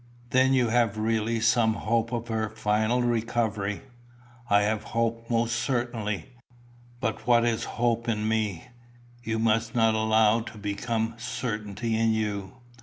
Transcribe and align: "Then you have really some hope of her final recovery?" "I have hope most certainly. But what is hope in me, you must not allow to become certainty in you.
"Then 0.31 0.53
you 0.53 0.69
have 0.69 0.97
really 0.97 1.39
some 1.39 1.75
hope 1.75 2.11
of 2.11 2.27
her 2.29 2.49
final 2.49 3.03
recovery?" 3.03 3.83
"I 4.49 4.63
have 4.63 4.81
hope 4.97 5.29
most 5.29 5.55
certainly. 5.55 6.25
But 6.99 7.27
what 7.27 7.45
is 7.45 7.65
hope 7.77 8.09
in 8.09 8.27
me, 8.27 8.69
you 9.21 9.37
must 9.37 9.75
not 9.75 9.93
allow 9.93 10.39
to 10.39 10.57
become 10.57 11.13
certainty 11.19 11.95
in 11.95 12.13
you. 12.13 12.53